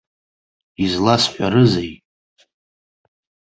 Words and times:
Изласҳәарызеи? 0.83 1.93